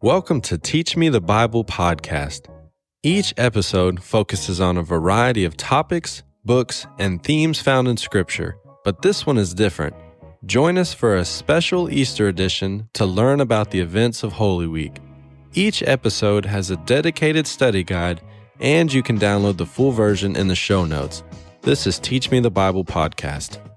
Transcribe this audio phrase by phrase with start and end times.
[0.00, 2.42] Welcome to Teach Me the Bible podcast.
[3.02, 9.02] Each episode focuses on a variety of topics, books, and themes found in Scripture, but
[9.02, 9.96] this one is different.
[10.46, 15.00] Join us for a special Easter edition to learn about the events of Holy Week.
[15.54, 18.20] Each episode has a dedicated study guide,
[18.60, 21.24] and you can download the full version in the show notes.
[21.62, 23.67] This is Teach Me the Bible podcast.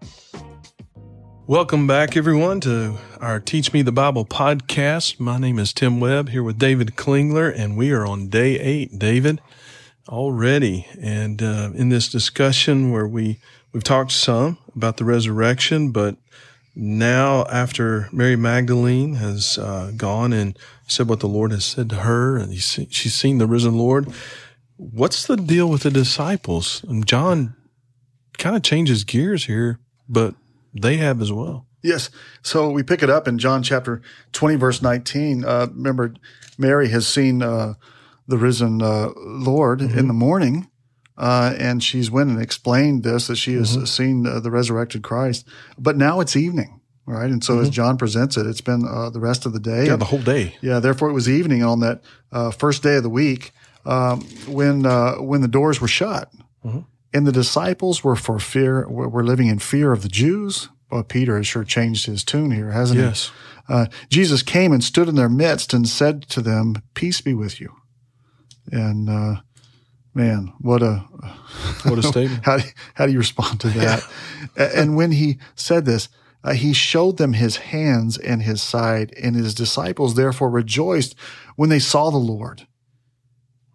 [1.48, 5.20] Welcome back, everyone, to our Teach Me the Bible podcast.
[5.20, 9.00] My name is Tim Webb here with David Klingler, and we are on day eight,
[9.00, 9.42] David,
[10.08, 10.86] already.
[11.02, 13.40] And uh, in this discussion where we,
[13.74, 16.16] we've talked some about the resurrection, but
[16.76, 21.98] now after Mary Magdalene has uh, gone and said what the Lord has said to
[21.98, 24.08] her, and she's seen the risen Lord,
[24.78, 26.86] what's the deal with the disciples?
[26.88, 27.56] And John
[28.38, 30.36] kind of changes gears here, but
[30.74, 31.66] they have as well.
[31.84, 32.10] Yes.
[32.44, 34.02] So we pick it up in John chapter
[34.34, 35.44] 20, verse 19.
[35.44, 36.14] Uh, remember,
[36.58, 37.74] Mary has seen uh,
[38.28, 39.98] the risen uh, Lord mm-hmm.
[39.98, 40.70] in the morning,
[41.18, 43.86] uh, and she's went and explained this that she has mm-hmm.
[43.86, 45.48] seen uh, the resurrected Christ.
[45.78, 46.78] But now it's evening.
[47.08, 47.32] Right.
[47.32, 47.64] And so mm-hmm.
[47.64, 49.88] as John presents it, it's been uh, the rest of the day.
[49.88, 50.56] Yeah, the whole day.
[50.62, 50.80] Yeah.
[50.80, 52.04] Therefore, it was evening on that
[52.58, 53.52] first day of the week
[53.86, 54.84] um, when
[55.26, 56.32] when the doors were shut.
[56.64, 56.82] Mm-hmm.
[57.14, 60.70] And the disciples were for fear, were living in fear of the Jews.
[60.90, 63.28] Well, Peter has sure changed his tune here, hasn't yes.
[63.28, 63.32] he?
[63.32, 63.32] Yes.
[63.70, 67.62] Uh, Jesus came and stood in their midst and said to them, Peace be with
[67.62, 67.74] you.
[68.72, 69.42] And, uh,
[70.14, 70.96] man, what a,
[71.84, 72.46] what a statement.
[72.46, 72.64] how, do,
[72.96, 74.04] how do you respond to that?
[74.58, 74.70] Yeah.
[74.76, 76.10] and when he said this,
[76.44, 81.16] uh, he showed them his hands and his side, and his disciples therefore rejoiced
[81.56, 82.68] when they saw the Lord.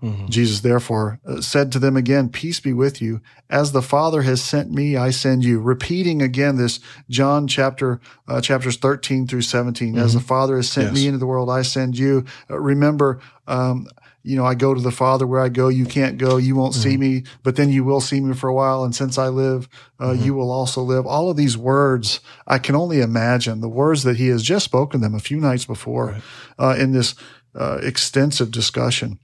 [0.06, 0.26] Mm-hmm.
[0.28, 3.20] Jesus therefore uh, said to them again, Peace be with you.
[3.50, 5.60] As the Father has sent me, I send you.
[5.60, 6.78] Repeating again this
[7.10, 9.94] John chapter, uh, chapters 13 through 17.
[9.94, 9.98] Mm-hmm.
[9.98, 10.94] As the Father has sent yes.
[10.94, 12.24] me into the world, I send you.
[12.48, 13.88] Uh, remember, um,
[14.22, 16.74] you know, I go to the Father where I go, you can't go, you won't
[16.74, 16.82] mm-hmm.
[16.82, 18.84] see me, but then you will see me for a while.
[18.84, 19.68] And since I live,
[19.98, 20.24] uh, mm-hmm.
[20.24, 21.06] you will also live.
[21.06, 25.00] All of these words, I can only imagine the words that he has just spoken
[25.00, 26.22] them a few nights before right.
[26.58, 27.14] uh, in this
[27.54, 29.18] uh, extensive discussion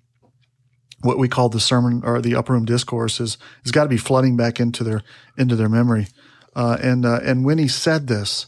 [1.02, 3.96] what we call the sermon or the upper room discourse is has got to be
[3.96, 5.02] flooding back into their
[5.36, 6.06] into their memory.
[6.54, 8.46] Uh, and uh, and when he said this,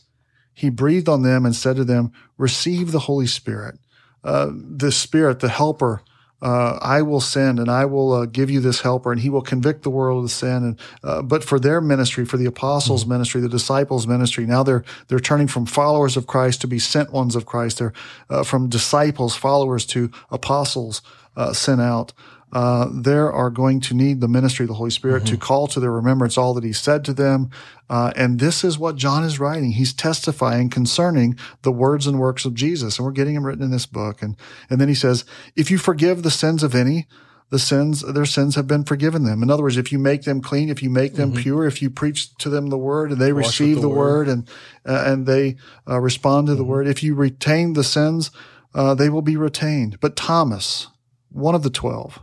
[0.52, 3.78] he breathed on them and said to them, "Receive the Holy Spirit,
[4.22, 6.02] uh, the Spirit, the Helper."
[6.42, 9.40] Uh, I will send and I will uh, give you this helper and he will
[9.40, 10.62] convict the world of sin.
[10.62, 13.12] And, uh, but for their ministry, for the apostles' mm-hmm.
[13.12, 17.12] ministry, the disciples' ministry, now they're, they're turning from followers of Christ to be sent
[17.12, 17.78] ones of Christ.
[17.78, 17.94] They're
[18.28, 21.00] uh, from disciples, followers to apostles
[21.34, 22.12] uh, sent out
[22.54, 25.34] uh, they are going to need the ministry of the Holy Spirit mm-hmm.
[25.34, 27.50] to call to their remembrance all that He said to them.
[27.90, 29.72] Uh, and this is what John is writing.
[29.72, 33.72] He's testifying concerning the words and works of Jesus, and we're getting them written in
[33.72, 34.22] this book.
[34.22, 34.36] And
[34.70, 35.24] and then he says,
[35.56, 37.08] if you forgive the sins of any,
[37.50, 39.42] the sins their sins have been forgiven them.
[39.42, 41.42] In other words, if you make them clean, if you make them mm-hmm.
[41.42, 44.28] pure, if you preach to them the word and they Wash receive the, the, word,
[44.28, 44.48] and
[44.86, 45.56] uh, and they
[45.88, 46.58] uh, respond to mm-hmm.
[46.58, 48.30] the word, if you retain the sins,
[48.74, 49.98] uh, they will be retained.
[50.00, 50.86] But Thomas,
[51.30, 52.20] one of the twelve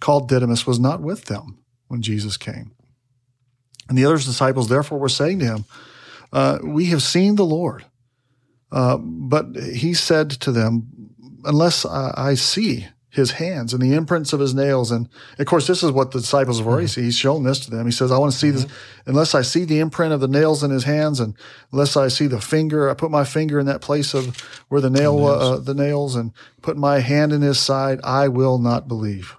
[0.00, 2.72] called Didymus was not with them when Jesus came.
[3.88, 5.64] And the other disciples therefore were saying to him,
[6.32, 7.84] uh, We have seen the Lord.
[8.70, 10.88] Uh, but he said to them,
[11.44, 14.90] Unless I, I, see his hands and the imprints of his nails.
[14.90, 15.08] And
[15.38, 16.92] of course, this is what the disciples have already mm-hmm.
[16.92, 17.04] seen.
[17.04, 17.86] He's shown this to them.
[17.86, 18.68] He says, I want to see mm-hmm.
[18.68, 18.72] this,
[19.06, 21.34] unless I see the imprint of the nails in his hands and
[21.72, 24.38] unless I see the finger, I put my finger in that place of
[24.68, 28.00] where the nail, the nails, uh, the nails and put my hand in his side,
[28.04, 29.34] I will not believe.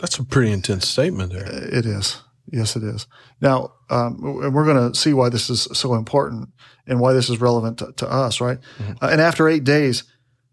[0.00, 1.46] That's a pretty intense statement there.
[1.46, 2.22] It is.
[2.50, 3.06] Yes, it is.
[3.40, 6.48] Now, um, we're going to see why this is so important
[6.86, 8.58] and why this is relevant to, to us, right?
[8.78, 9.04] Mm-hmm.
[9.04, 10.04] Uh, and after eight days,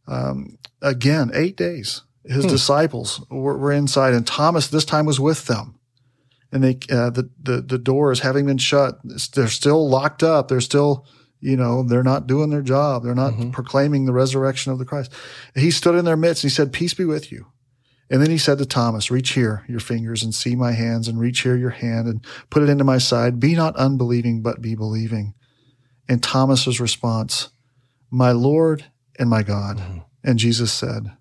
[0.07, 2.51] um, again, eight days, his hmm.
[2.51, 5.79] disciples were, were, inside, and Thomas this time was with them.
[6.51, 8.99] And they, uh, the, the the doors having been shut,
[9.33, 10.47] they're still locked up.
[10.47, 11.05] They're still,
[11.41, 13.03] you know, they're not doing their job.
[13.03, 13.51] They're not mm-hmm.
[13.51, 15.11] proclaiming the resurrection of the Christ.
[15.55, 16.45] He stood in their midst.
[16.45, 17.47] and He said, "Peace be with you."
[18.09, 21.19] And then he said to Thomas, reach here your fingers and see my hands and
[21.19, 23.39] reach here your hand and put it into my side.
[23.39, 25.33] Be not unbelieving, but be believing.
[26.07, 27.49] And Thomas's response,
[28.09, 28.85] my Lord
[29.19, 29.77] and my God.
[29.77, 29.97] Mm-hmm.
[30.23, 31.11] And Jesus said,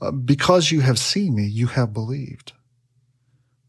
[0.00, 2.52] uh, because you have seen me, you have believed.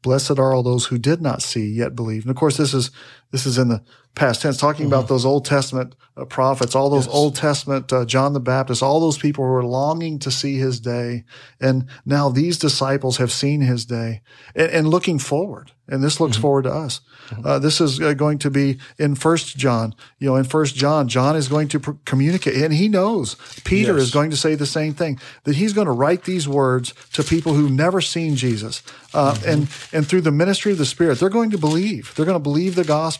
[0.01, 2.23] Blessed are all those who did not see yet believe.
[2.23, 2.91] And of course, this is
[3.31, 3.83] this is in the
[4.15, 7.15] past tense, talking about those Old Testament uh, prophets, all those Yes.
[7.15, 10.79] Old Testament uh, John the Baptist, all those people who were longing to see his
[10.79, 11.23] day,
[11.61, 14.21] and now these disciples have seen his day
[14.55, 15.71] and, and looking forward.
[15.91, 17.01] And this looks forward to us.
[17.43, 19.95] Uh, this is uh, going to be in First John.
[20.19, 23.93] You know, in First John, John is going to pr- communicate, and he knows Peter
[23.93, 24.03] Yes.
[24.03, 27.23] is going to say the same thing that he's going to write these words to
[27.23, 28.83] people who've never seen Jesus,
[29.15, 32.13] uh, and and through the ministry of the Spirit, they're going to believe.
[32.15, 33.18] They're going to believe the gospel.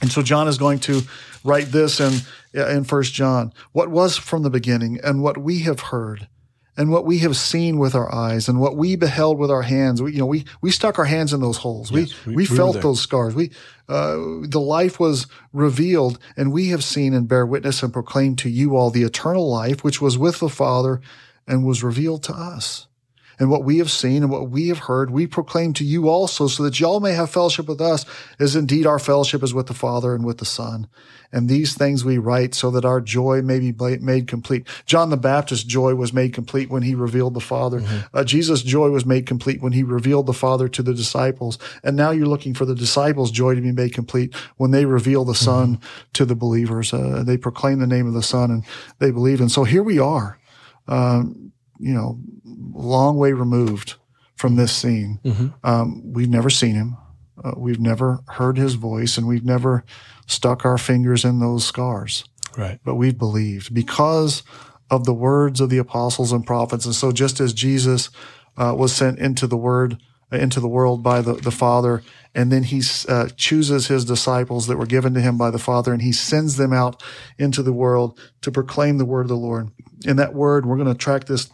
[0.00, 1.02] And so John is going to
[1.44, 2.20] write this in
[2.54, 3.52] in First John.
[3.72, 6.28] What was from the beginning, and what we have heard,
[6.76, 10.00] and what we have seen with our eyes, and what we beheld with our hands.
[10.00, 11.90] We, you know, we we stuck our hands in those holes.
[11.90, 12.82] Yes, we, we- we, we felt there.
[12.82, 13.34] those scars.
[13.34, 13.50] We
[13.88, 18.48] uh, the life was revealed, and we have seen and bear witness and proclaim to
[18.48, 21.00] you all the eternal life which was with the Father
[21.46, 22.86] and was revealed to us.
[23.38, 26.48] And what we have seen and what we have heard, we proclaim to you also,
[26.48, 28.04] so that y'all may have fellowship with us,
[28.38, 30.88] as indeed our fellowship is with the Father and with the Son.
[31.30, 34.66] And these things we write so that our joy may be made complete.
[34.86, 37.82] John the Baptist's joy was made complete when he revealed the Father.
[38.14, 41.58] Uh, Jesus' joy was made complete when he revealed the Father to the disciples.
[41.84, 45.26] And now you're looking for the disciples' joy to be made complete when they reveal
[45.26, 45.80] the Son
[46.14, 46.94] to the believers.
[46.94, 48.64] Uh, they proclaim the name of the Son and
[48.98, 49.40] they believe.
[49.40, 50.38] And so here we are
[51.78, 53.94] you know, long way removed
[54.36, 55.20] from this scene.
[55.64, 56.96] Um, we've never seen him.
[57.42, 59.84] Uh, we've never heard his voice, and we've never
[60.26, 62.24] stuck our fingers in those scars.
[62.56, 62.80] Right.
[62.84, 64.42] But we've believed because
[64.90, 66.84] of the words of the apostles and prophets.
[66.84, 68.10] And so, just as Jesus
[68.56, 69.98] uh, was sent into the word
[70.30, 72.02] into the world by the, the Father,
[72.34, 75.92] and then he uh, chooses his disciples that were given to him by the Father,
[75.92, 77.02] and he sends them out
[77.38, 79.70] into the world to proclaim the word of the Lord.
[80.06, 81.50] And that word, we're going to track this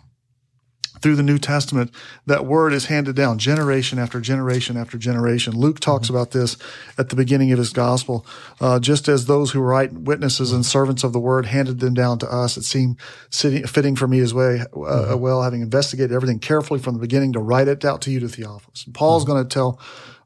[1.00, 1.90] through the New Testament,
[2.26, 5.54] that word is handed down generation after generation after generation.
[5.54, 6.56] Luke talks about this
[6.96, 8.24] at the beginning of his gospel.
[8.60, 12.18] Uh, just as those who were witnesses and servants of the word handed them down
[12.18, 12.96] to us, it seemed
[13.30, 17.32] sitting, fitting for me as way, uh, well, having investigated everything carefully from the beginning
[17.32, 18.84] to write it out to you to Theophilus.
[18.86, 19.80] And Paul's going to tell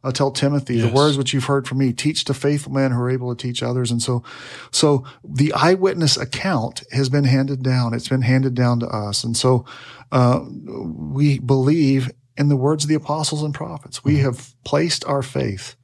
[0.04, 1.92] uh, tell Timothy the words which you've heard from me.
[1.92, 3.90] Teach to faithful men who are able to teach others.
[3.90, 4.22] And so,
[4.70, 7.94] so the eyewitness account has been handed down.
[7.94, 9.24] It's been handed down to us.
[9.24, 9.64] And so,
[10.12, 14.04] uh, we believe in the words of the apostles and prophets.
[14.04, 15.74] We have placed our faith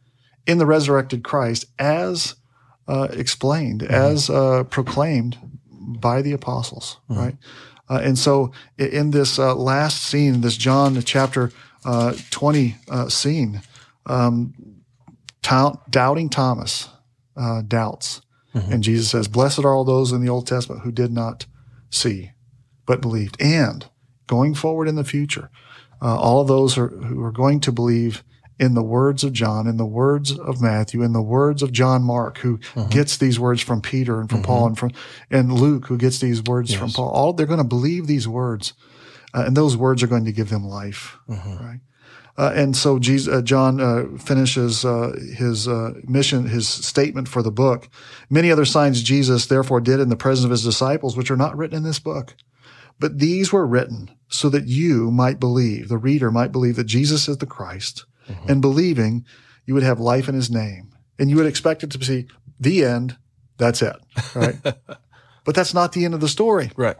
[0.46, 2.37] in the resurrected Christ as
[2.87, 5.38] uh, explained, as uh, proclaimed
[5.70, 7.37] by the apostles, right?
[7.88, 11.50] Uh, and so, in this uh, last scene, this John chapter
[11.84, 13.61] uh, 20 uh, scene,
[14.06, 14.54] um,
[15.42, 16.88] Tou- doubting Thomas
[17.36, 18.20] uh, doubts.
[18.72, 21.46] And Jesus says, Blessed are all those in the Old Testament who did not
[21.90, 22.30] see,
[22.86, 23.36] but believed.
[23.40, 23.84] And
[24.28, 25.50] going forward in the future,
[26.00, 28.22] uh, all those are, who are going to believe
[28.60, 32.04] in the words of John, in the words of Matthew, in the words of John
[32.04, 32.60] Mark, who
[32.90, 34.92] gets these words from Peter and from Paul and from
[35.32, 37.08] and Luke, who gets these words from Paul.
[37.10, 38.74] All they're going to believe these words,
[39.34, 41.16] uh, and those words are going to give them life,
[41.60, 41.80] right?
[42.36, 47.42] Uh, and so Jesus, uh, John uh, finishes uh, his uh, mission, his statement for
[47.42, 47.88] the book.
[48.28, 51.56] Many other signs Jesus therefore did in the presence of his disciples, which are not
[51.56, 52.34] written in this book.
[52.98, 57.28] But these were written so that you might believe, the reader might believe that Jesus
[57.28, 58.04] is the Christ,
[58.48, 59.25] and believing
[59.66, 60.92] you would have life in his name.
[61.19, 62.26] And you would expect it to be
[62.58, 63.16] the end.
[63.58, 63.96] That's it,
[64.34, 64.56] right?
[65.44, 66.70] but that's not the end of the story.
[66.76, 66.96] Right.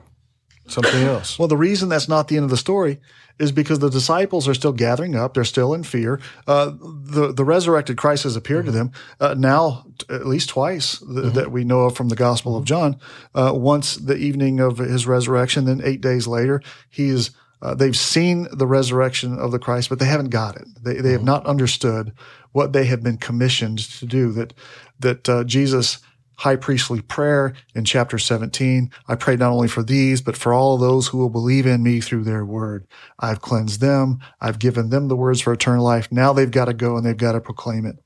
[0.67, 1.39] Something else.
[1.39, 3.01] Well, the reason that's not the end of the story
[3.39, 5.35] is because the disciples are still gathering up.
[5.35, 6.21] They're still in fear.
[6.47, 10.99] Uh, the the resurrected Christ has appeared to them uh, now t- at least twice
[10.99, 12.99] th- that we know of from the Gospel of John.
[13.35, 17.31] Uh, once the evening of his resurrection, then eight days later, he is.
[17.61, 20.67] Uh, they've seen the resurrection of the Christ, but they haven't got it.
[20.83, 22.13] They they have not understood
[22.53, 24.33] what they have been commissioned to do.
[24.33, 24.55] That
[25.01, 25.99] that uh, Jesus
[26.37, 28.91] high priestly prayer in chapter 17.
[29.09, 32.01] I pray not only for these, but for all those who will believe in me
[32.01, 32.87] through their word.
[33.19, 34.19] I've cleansed them.
[34.41, 36.09] I've given them the words for eternal life.
[36.11, 37.97] Now they've got to go and they've got to proclaim it.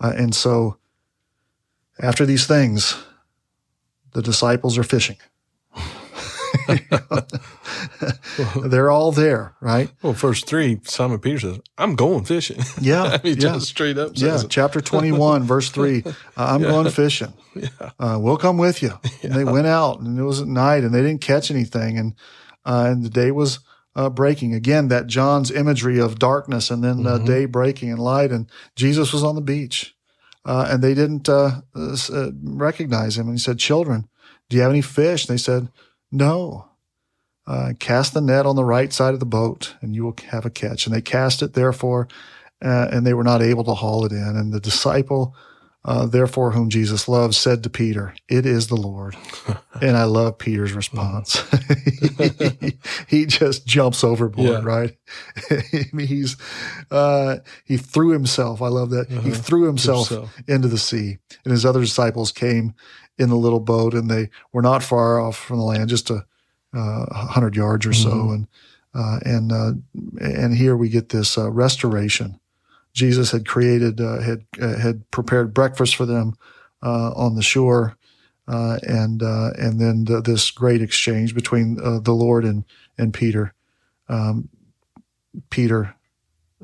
[0.00, 0.78] Uh, and so
[2.00, 2.96] after these things,
[4.12, 5.16] the disciples are fishing.
[8.64, 9.90] They're all there, right?
[10.02, 12.60] Well, first three, Simon Peter says, I'm going fishing.
[12.80, 13.02] Yeah.
[13.02, 13.40] I mean, yeah.
[13.54, 14.50] just straight up Yeah, says it.
[14.50, 16.02] chapter 21, verse 3.
[16.04, 17.32] Uh, I'm going fishing.
[17.98, 18.98] Uh, we'll come with you.
[19.22, 21.98] And they went out, and it was at night, and they didn't catch anything.
[21.98, 22.14] And,
[22.64, 23.60] uh, and the day was
[23.94, 24.54] uh, breaking.
[24.54, 28.30] Again, that John's imagery of darkness and then uh, day breaking and light.
[28.32, 29.94] And Jesus was on the beach.
[30.44, 33.26] Uh, and they didn't uh, uh, recognize him.
[33.28, 34.08] And he said, Children,
[34.48, 35.28] do you have any fish?
[35.28, 35.68] And they said,
[36.12, 36.66] No.
[37.46, 40.46] Uh, cast the net on the right side of the boat, and you will have
[40.46, 40.86] a catch.
[40.86, 42.06] And they cast it, therefore,
[42.64, 44.36] uh, and they were not able to haul it in.
[44.36, 45.34] And the disciple,
[45.84, 49.16] uh, therefore, whom Jesus loved, said to Peter, It is the Lord.
[49.82, 51.42] and I love Peter's response.
[52.60, 52.78] he,
[53.08, 54.62] he just jumps overboard, Yeah.
[54.62, 54.96] right?
[55.98, 56.36] He's,
[56.92, 58.62] uh, he threw himself.
[58.62, 59.08] I love that.
[59.10, 59.30] He Uh-huh.
[59.32, 60.36] threw himself Himself.
[60.46, 61.18] into the sea.
[61.44, 62.74] And his other disciples came
[63.18, 66.24] in the little boat and they were not far off from the land, just a,
[66.74, 68.10] uh, hundred yards or so.
[68.10, 68.34] Mhm.
[68.34, 68.46] And,
[68.94, 69.72] uh, and, uh,
[70.20, 72.38] and here we get this, uh, restoration.
[72.94, 76.34] Jesus had created, uh, had, uh, had prepared breakfast for them,
[76.82, 77.96] uh, on the shore.
[78.48, 82.64] Uh, and, uh, and then the, this great exchange between, uh, the Lord and,
[82.98, 83.54] and Peter.
[84.08, 84.48] Um,
[85.48, 85.94] Peter,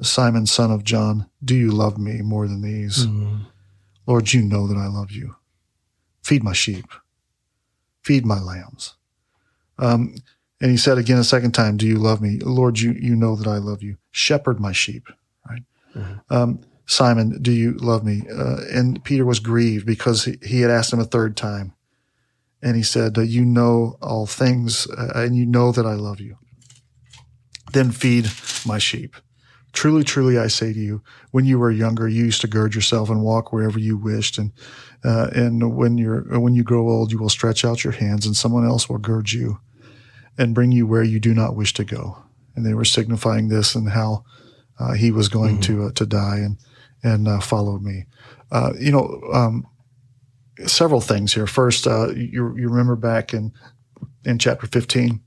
[0.02, 3.06] Simon, son of John, do you love me more than these?
[3.06, 3.46] Mhm.
[4.06, 5.36] Lord, you know that I love you.
[6.28, 6.84] Feed my sheep.
[8.02, 8.96] Feed my lambs.
[9.78, 10.16] Um,
[10.60, 12.38] and he said again a second time, Do you love me?
[12.40, 13.96] Lord, you, you know that I love you.
[14.10, 15.08] Shepherd my sheep.
[15.48, 15.62] Right?
[15.96, 16.20] Mhm.
[16.28, 18.24] Um, Simon, do you love me?
[18.30, 21.72] Uh, and Peter was grieved because he, he had asked him a third time.
[22.60, 26.36] And he said, You know all things, uh, and you know that I love you.
[27.72, 28.30] Then feed
[28.66, 29.16] my sheep.
[29.72, 33.10] Truly, truly, I say to you, when you were younger, you used to gird yourself
[33.10, 34.52] and walk wherever you wished, and
[35.04, 38.36] uh, and when you're when you grow old, you will stretch out your hands, and
[38.36, 39.60] someone else will gird you
[40.38, 42.16] and bring you where you do not wish to go.
[42.56, 44.24] And they were signifying this and how
[44.78, 46.56] uh, he was going to uh, to die and
[47.02, 48.06] and uh, follow me.
[48.50, 49.66] Uh, you know, um,
[50.66, 51.46] several things here.
[51.46, 53.52] First, uh, you you remember back in
[54.24, 55.20] in chapter fifteen,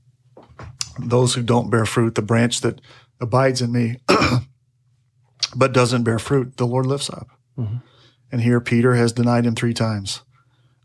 [0.98, 2.80] those who don't bear fruit, the branch that
[3.22, 3.96] abides in me
[5.56, 7.28] but doesn't bear fruit, the Lord lifts up.
[7.58, 7.82] Mhm.
[8.30, 10.22] And here Peter has denied him three times.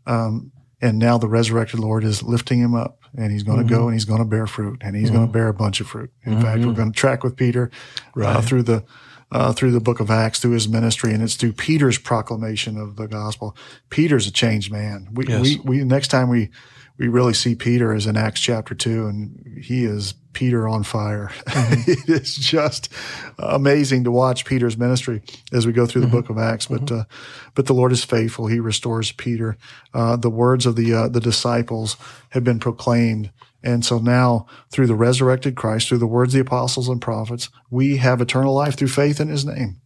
[0.06, 3.84] Um, and now the resurrected Lord is lifting him up and he's going to go
[3.86, 6.10] and he's going to bear fruit and he's going to bear a bunch of fruit.
[6.24, 7.70] In fact, we're going to track with Peter
[8.08, 8.44] uh, Right.
[8.44, 8.84] through the
[9.30, 12.96] uh, through the book of Acts, through his ministry, and it's through Peter's proclamation of
[12.96, 13.56] the gospel.
[13.90, 15.08] Peter's a changed man.
[15.12, 15.42] We, Yes.
[15.42, 16.50] we, we next time we
[16.98, 21.30] we really see Peter is in Acts chapter two, and he is Peter on fire.
[21.46, 22.88] it is just
[23.38, 26.66] amazing to watch Peter's ministry as we go through the book of Acts.
[26.66, 27.04] But uh,
[27.54, 29.56] but the Lord is faithful; He restores Peter.
[29.94, 31.96] Uh, the words of the uh, the disciples
[32.30, 33.30] have been proclaimed.
[33.62, 37.50] And so now, through the resurrected Christ, through the words of the apostles and prophets,
[37.70, 39.80] we have eternal life through faith in His name.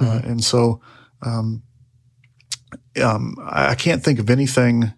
[0.00, 0.80] Uh, and so,
[1.24, 1.62] um,
[3.00, 4.92] um, I can't think of anything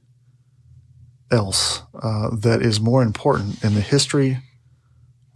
[1.31, 4.39] else uh, that is more important in the history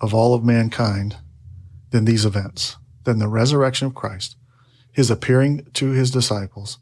[0.01, 1.17] of all of mankind
[1.91, 4.37] than these events, than the resurrection of Christ,
[4.93, 6.79] His appearing to His disciples,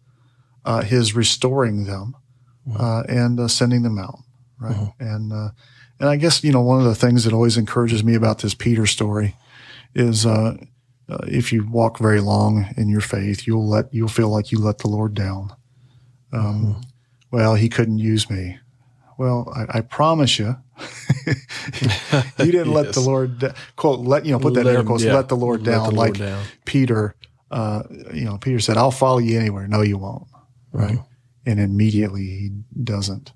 [0.65, 2.15] uh, His restoring them,
[2.79, 4.21] uh, and uh, sending them out.
[4.59, 5.49] Right, and uh,
[6.01, 8.55] and I guess you know one of the things that always encourages me about this
[8.55, 9.35] Peter story
[9.95, 10.57] is uh,
[11.09, 14.59] uh, if you walk very long in your faith, you'll let you'll feel like you
[14.59, 15.55] let the Lord down.
[16.33, 16.81] Um,
[17.31, 18.59] Well, He couldn't use me.
[19.19, 20.57] Well, I, I promise you,
[21.27, 24.81] you didn't let the Lord da- quote let you know put that in Let air
[24.81, 25.15] him- quotes yeah.
[25.15, 26.45] let the Lord down the Lord like down.
[26.65, 27.15] Peter.
[27.51, 30.27] Uh, you know, Peter said, "I'll follow you anywhere." No, you won't.
[30.73, 30.99] Right,
[31.47, 32.51] and immediately he
[32.83, 33.33] doesn't.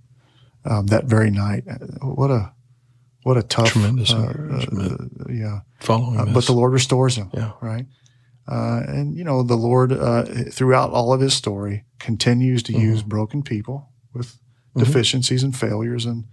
[0.65, 1.65] Um, that very night,
[2.03, 2.53] what a
[3.23, 5.13] what a tough, Tremendous uh, encouragement.
[5.29, 5.61] uh, yeah.
[5.81, 7.31] Following Uh, but the Lord restores him.
[7.35, 7.53] Yeah.
[7.63, 7.87] Right.
[8.49, 12.83] Uh, and you know the Lord uh, throughout all of His story continues to Mm-hmm.
[12.91, 14.37] use broken people with
[14.77, 16.25] deficiencies and failures, and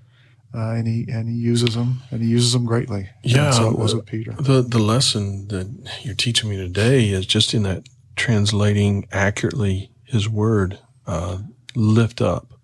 [0.53, 3.09] uh, and he and he uses them and he uses them greatly.
[3.23, 4.31] Yeah, And so it was with Peter.
[4.33, 5.67] The the lesson that
[6.03, 7.83] you're teaching me today is just in that
[8.15, 10.79] translating accurately His word.
[11.05, 11.37] Uh,
[11.75, 12.56] lift up,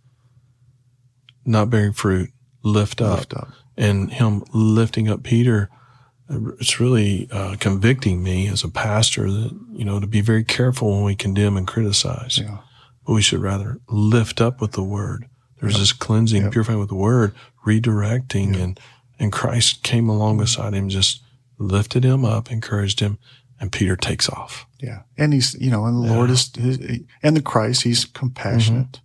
[1.46, 2.30] not bearing fruit.
[2.64, 3.50] Lift up, Lift up.
[3.76, 5.70] and Him lifting up Peter.
[6.30, 10.92] It's really uh, convicting me as a pastor that you know to be very careful
[10.92, 12.38] when we condemn and criticize.
[12.40, 12.60] Yeah.
[13.06, 15.28] But we should rather lift up with the word.
[15.60, 17.34] There's this cleansing, purifying with the word,
[17.66, 18.80] redirecting, and
[19.20, 21.22] and Christ came along beside him, just
[21.58, 23.18] lifted him up, encouraged him,
[23.60, 24.66] and Peter takes off.
[24.80, 25.04] Yeah.
[25.18, 26.80] And he's, you know, and the Lord is, his,
[27.22, 29.00] and the Christ, he's compassionate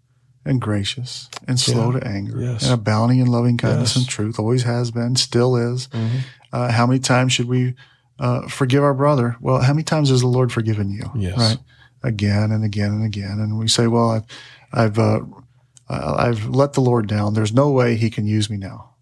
[0.49, 2.01] and gracious and slow Yeah.
[2.01, 2.65] to anger Yes.
[2.65, 3.93] and abounding in loving kindness Yes.
[3.93, 4.01] Mm-hmm.
[4.01, 5.89] and truth, always has been, still is.
[6.53, 7.75] Uh, how many times should we
[8.19, 9.37] uh, forgive our brother?
[9.41, 11.11] Well, how many times has the Lord forgiven you?
[11.15, 11.37] Yes.
[11.39, 11.59] Right.
[12.03, 13.39] Again and again and again.
[13.41, 14.25] And we say, well, I've,
[14.73, 15.21] I've, uh,
[15.89, 17.35] uh, I've let the Lord down.
[17.35, 18.95] There's no way he can use me now.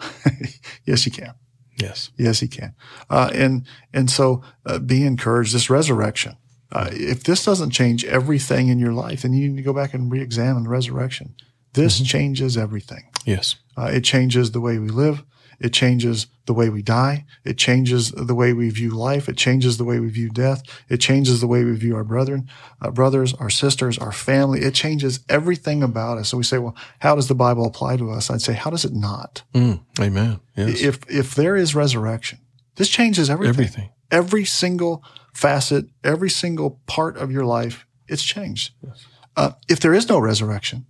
[0.84, 1.34] yes, he can.
[1.80, 2.10] Yes.
[2.16, 2.74] Yes, he can.
[3.10, 5.54] Uh, and and so uh, be encouraged.
[5.54, 6.36] This resurrection.
[6.74, 9.94] Uh, if this doesn't change everything in your life, then you need to go back
[9.94, 11.34] and re-examine the resurrection.
[11.72, 13.04] This changes everything.
[13.24, 13.56] Yes.
[13.76, 15.22] Uh, it changes the way we live.
[15.60, 17.26] It changes the way we die.
[17.44, 19.28] It changes the way we view life.
[19.28, 20.62] It changes the way we view death.
[20.88, 22.48] It changes the way we view our brethren,
[22.80, 24.60] uh, brothers, our sisters, our family.
[24.60, 26.28] It changes everything about us.
[26.28, 28.30] So we say, well, how does the Bible apply to us?
[28.30, 29.42] I'd say, how does it not?
[29.54, 30.40] Mm, amen.
[30.56, 30.82] Yes.
[30.82, 32.40] If if there is resurrection,
[32.76, 33.50] this changes everything.
[33.50, 33.90] Everything.
[34.10, 35.02] Every single
[35.34, 38.72] facet, every single part of your life, it's changed.
[38.86, 39.06] Yes.
[39.36, 40.86] Uh, if there is no resurrection,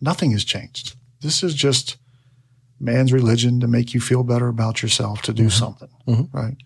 [0.00, 0.96] nothing has changed.
[1.20, 1.96] This is just
[2.78, 5.58] man's religion to make you feel better about yourself to do Mm-hmm.
[5.64, 6.28] something, Mhm.
[6.32, 6.56] right?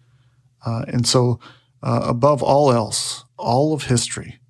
[0.67, 1.39] Uh, and so,
[1.83, 4.41] uh, above all else, all of history,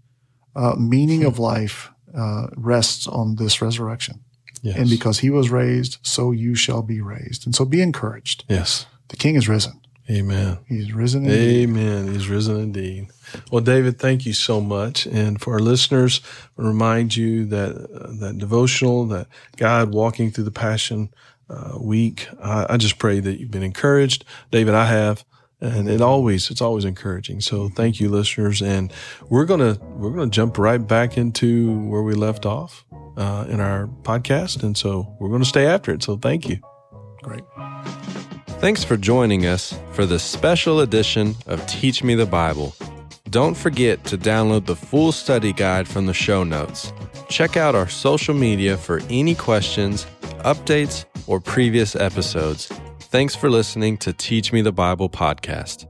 [0.57, 4.21] uh, meaning of life uh, rests on this resurrection.
[4.63, 4.77] Yes.
[4.79, 7.47] And because he was raised, so you shall be raised.
[7.47, 8.45] And so be encouraged.
[8.49, 8.87] yes.
[9.09, 9.81] The king is risen.
[10.11, 10.59] Amen.
[10.67, 11.69] He's risen indeed.
[11.69, 12.13] Amen.
[12.13, 13.09] He's risen indeed.
[13.53, 15.07] Well, David, thank you so much.
[15.07, 16.21] And for our listeners,
[16.59, 21.11] I remind you that uh, that devotional, that God walking through the Passion
[21.49, 22.29] uh, Week.
[22.43, 24.75] I, I just pray that you've been encouraged, David.
[24.75, 25.25] I have,
[25.61, 27.41] and it always it's always encouraging.
[27.41, 28.63] So thank you, listeners.
[28.63, 28.93] And
[29.29, 32.85] we're gonna we're gonna jump right back into where we left off
[33.17, 36.03] uh, in our podcast, and so we're gonna stay after it.
[36.03, 36.59] So thank you.
[37.23, 37.45] Great.
[38.61, 42.77] Thanks for joining us for this special edition of Teach Me the Bible.
[43.31, 46.93] Don't forget to download the full study guide from the show notes.
[47.31, 50.07] Check out our social media for any questions,
[50.41, 52.67] updates, or previous episodes.
[52.99, 55.90] Thanks for listening to Teach Me the Bible podcast.